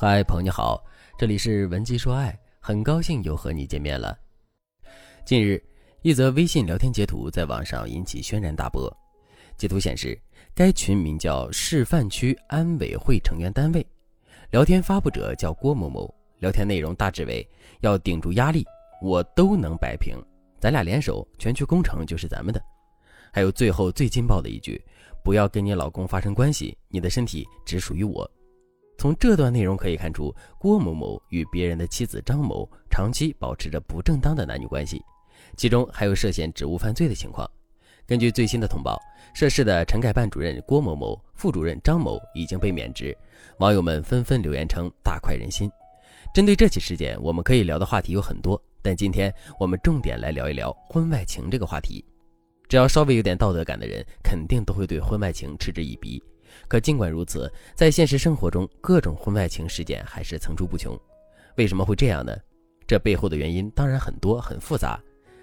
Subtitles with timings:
[0.00, 0.80] 嗨，朋友你好，
[1.18, 4.16] 这里是文姬说爱，很高兴又和你见面了。
[5.26, 5.60] 近日，
[6.02, 8.88] 一则微信聊天截图在网上引起轩然大波。
[9.56, 10.16] 截图显示，
[10.54, 13.84] 该群名叫“示范区安委会成员单位”，
[14.52, 16.08] 聊天发布者叫郭某某。
[16.38, 17.44] 聊天内容大致为：
[17.80, 18.64] 要顶住压力，
[19.02, 20.16] 我都能摆平，
[20.60, 22.62] 咱俩联手，全区工程就是咱们的。
[23.32, 24.80] 还有最后最劲爆的一句：
[25.24, 28.30] 不要跟你老公发生关系，你的身体只属于我。
[28.98, 35.00] 从这段内容可以看出，郭某某与别人的妻子张某长期保持着不正当的男女关系，
[35.56, 37.48] 其中还有涉嫌职务犯罪的情况。
[38.08, 39.00] 根据最新的通报，
[39.32, 43.16] 涉事的陈改办主任郭某某、副主任张某已经被免职。
[43.58, 45.70] 网友们纷纷留言称大快人心。
[46.34, 52.04] 针对这起事件，我们可以聊的话题有很多，但今天我们重点来聊一聊婚外情这个话题。
[52.68, 56.20] 只要稍微有点道德感的人，肯定都会对婚外情嗤之以鼻。
[56.66, 60.98] 可尽管如此，在现实生活中，各种婚外情事件还是层出不穷。
[61.56, 62.36] 为什么会这样呢？
[62.86, 64.98] 这背后的原因当然很多很复杂，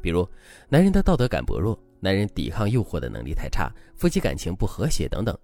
[0.00, 0.26] 比如
[0.68, 5.36] 男人的道德感薄弱，男人抵抗诱惑的能力太差，夫妻感情不和谐等等。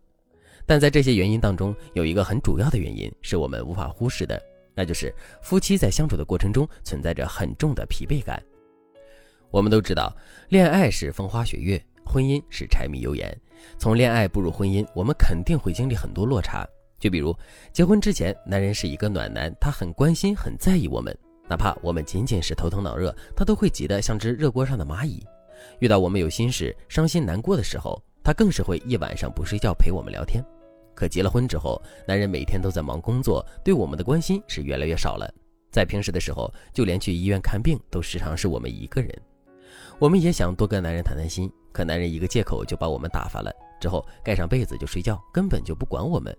[0.65, 4.41] 但在这些原因当中，有一个很主要的原因是我们无法忽视的，
[4.75, 8.43] 那就是夫妻在相处的过程中存在着很重的疲惫感。
[9.51, 10.17] 我们都知道，
[10.49, 11.83] 恋爱是风花雪月。
[12.05, 13.41] 婚姻是柴米油盐，
[13.79, 16.67] 从恋爱步入婚姻，我们肯定会经历很多落差。
[16.99, 17.37] 就比如
[17.73, 21.17] 结婚之前，男人是一个暖男，他很关心、很在意我们，
[21.49, 25.25] 哪怕我们仅仅是头疼脑热，他都会急得像只热锅上的蚂蚁。
[25.81, 30.45] 遇到我们有心事、伤心难过的时候，他更是会一晚上不睡觉陪我们聊天。
[30.95, 35.29] 可结了婚之后，男人每天都在忙工作，对我们的关心是越来越少了。
[35.73, 39.11] 在平时的时候，就连去医院看病都时常是我们一个人。
[40.03, 41.49] 我们也想多跟男人谈谈心。
[41.71, 46.37] 可男人一个借口就把我们打发了，之后盖上被子就睡觉，根本就不管我们。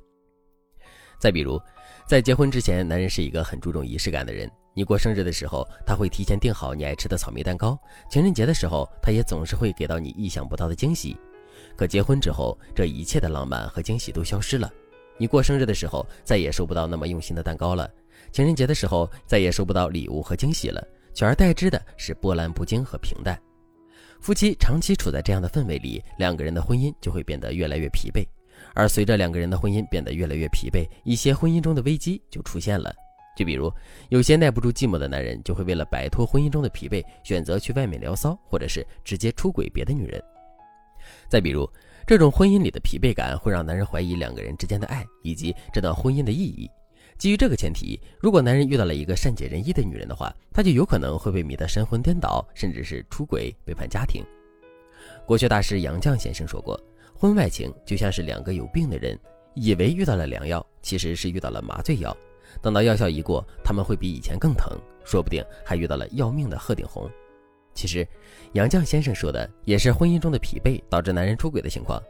[1.17, 1.58] 再比如，
[2.06, 4.52] 在结婚之前，男人是一个很注重仪式感的人。
[4.73, 7.73] 你过生日的时候，他会提前订好你爱吃的草莓蛋糕；
[8.12, 11.16] 情人节的时候，他也总是会给到你意想不到的惊喜。
[11.78, 14.69] 可结婚之后，这一切的浪漫和惊喜都消失了。
[15.18, 17.88] 你过生日的时候，再也收不到那么用心的蛋糕了；
[18.34, 23.40] 情人节的时候，再也收不到礼物和惊喜了，取而代之的是波澜不惊和平淡。
[24.23, 28.25] 夫妻长期处在这样的氛围里，两个人的婚姻就会变得越来越疲惫。
[28.73, 32.95] 而随着两个人的婚姻变得越来越疲惫，一些婚姻中的危机就出现了。
[33.35, 33.69] 就比如，
[34.07, 40.23] 有些耐不住寂寞的男人，就会为了摆脱婚姻中的疲惫，选择去外面聊骚，或者是直接出轨别的女人。
[41.28, 41.69] 再比如，
[42.07, 46.72] 这种婚姻里的疲惫感会让男人怀疑两个人之间的爱以及这段婚姻的意义。
[47.18, 54.24] 基于这个前提，如果男人遇到了一个善解人意的女人的话，他就有可能会被迷得神魂颠倒，甚至是出轨背叛家庭。
[55.25, 56.79] 国学大师杨绛先生说过，
[57.13, 59.18] 婚外情就像是两个有病的人，
[59.53, 62.16] 以为遇到了良药，其实是遇到了麻醉药。
[62.62, 67.09] 等到药效一过，他们会比以前更疼，说不定还遇到了要命的鹤顶红。
[67.73, 68.07] 其实，
[68.52, 72.02] 杨绛先生说的也是婚姻中的疲惫导致男人出轨的情况，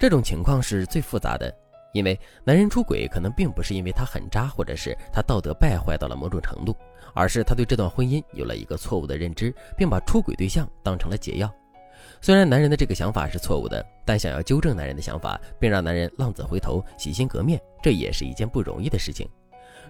[0.00, 1.54] 这种情况是最复杂的。
[1.96, 6.76] 因为男人出轨可能并不是因为他很渣，或者是他道德败坏到了某种程度，
[7.14, 11.50] 而是他对这段婚姻有了一个错误的认知，并把出轨对象当成了解药。
[12.20, 19.26] 虽然男人的这个想法是错误的，但想要纠正男人的想法，并让男人浪子回头、洗心革面，这也是一件不容易的事情。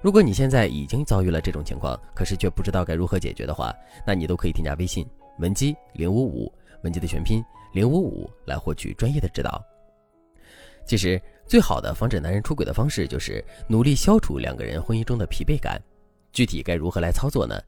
[0.01, 3.75] 如果你现在已经遭遇了这种情况，可是却不知道该如何解决的话，
[4.07, 5.05] 那你都可以添加微信
[5.41, 6.53] 文姬零五五，
[6.85, 9.61] 文姬的全拼零五五，来获取专业的指导。
[10.87, 11.21] 其实。
[11.47, 15.81] 最好的防止男人出轨的方式，就是努力消除两个人婚姻中的疲惫感。
[16.33, 17.59] 具体该如何来操作呢？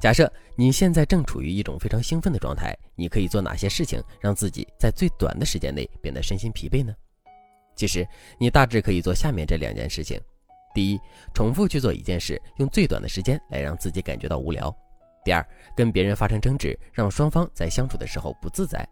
[0.00, 6.94] 假设你现在正处于一种非常兴奋的状态，你可以做哪些事情让自己在最短的时间内变得身心疲惫呢？
[7.74, 8.06] 其实
[8.38, 10.18] 你大致可以做下面这两件事情：
[10.74, 11.00] 第一，
[11.34, 14.74] 重复去做一件事，用最短的时间来让自己感觉到无聊；
[15.24, 18.88] 第二，跟别人发生争执，让双方在相处的时候不自在。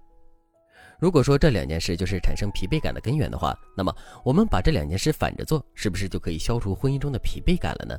[1.05, 3.95] 如果说这两件事就是产生疲惫感的根源的话，那么
[4.25, 7.95] 我们把这两件事反着做，是不是就可以消除婚姻中的疲惫感了呢？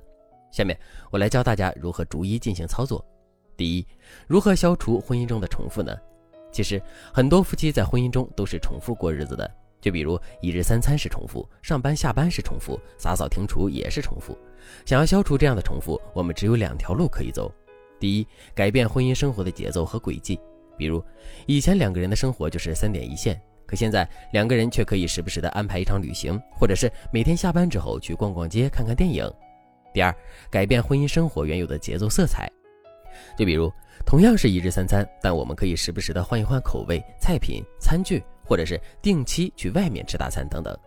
[0.52, 0.76] 下面
[1.12, 3.06] 我来教大家如何逐一进行操作。
[3.56, 3.86] 第一，
[4.26, 5.96] 如何消除婚姻中的重复呢？
[6.52, 6.82] 其实
[7.14, 9.48] 很多夫妻在婚姻中都是重复过日子的，
[9.80, 14.36] 就比如一日三餐是重复，上班下班是重复，洒扫庭除也是重复。
[14.84, 17.54] 想要消除这样的重复，我们只有两条路可以走。
[18.00, 20.40] 第一，改变婚姻生活的节奏和轨迹。
[20.78, 21.04] 比如，
[21.46, 29.30] 以前两个人的生活就是三点一线，可现在两个人却可以时不时的安排一场旅行，或者是每天下班之后去逛逛街、看看电影。
[29.94, 30.14] 第二，
[30.50, 32.52] 改变婚姻生活原有的节奏色彩，
[33.38, 33.72] 就比如
[34.06, 40.78] 同样是一日三餐，但我们可以时不时的换一换口味、菜品、餐具，或者是定期去外面吃大餐等等，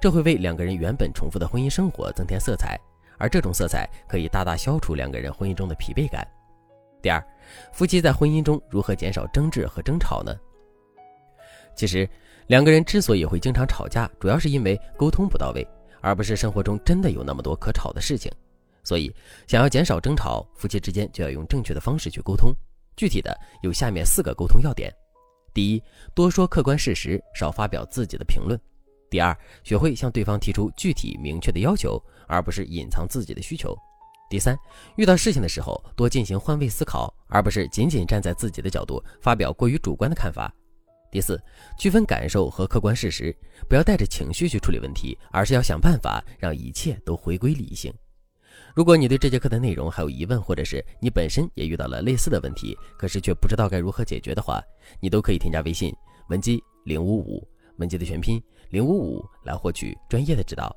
[0.00, 2.78] 这会为两个人原本重复的婚姻生活增添色彩。
[3.16, 6.24] 而这种色彩可以大大消除两个人婚姻中的疲惫感。
[7.00, 7.24] 第二，
[7.72, 10.34] 夫妻在婚姻中如何减少争执和争吵呢？
[11.76, 12.08] 其实，
[12.48, 15.66] 两个人之所以会经常吵架，主要是因为沟通不到位，
[16.00, 18.30] 而不是生活中真的有那么多可吵的事情。
[18.82, 19.14] 所以，
[19.46, 22.52] 想要减少争吵，夫妻之间就要用正确的方式去沟通。
[22.96, 24.92] 具体的有下面四个沟通要点：
[25.54, 25.82] 第一，
[26.14, 28.58] 多说客观事实，少发表自己的评论；
[29.08, 33.72] 第二，学会向对方提出具体明确的要求，而不是隐藏自己的需求；
[34.28, 34.58] 第三，
[34.96, 40.54] 遇到事情的时候多进行换位思考，而不是仅仅站在自己的角度发表过于主观的看法。
[41.10, 41.42] 第四，
[41.78, 43.34] 区分感受和客观事实，
[43.66, 47.90] 不要带着情绪去处理问题，而是要想办法让一切都回归理性。
[48.74, 54.62] 如果你对这节课的内容还有疑问，或者是你本身也遇到了类似的问题，可是却不知道该如何解决的话，
[55.00, 55.90] 你都可以添加微信
[56.28, 57.48] 文姬零五五，
[57.78, 60.76] 文姬的全拼零五五，来获取专业的指导。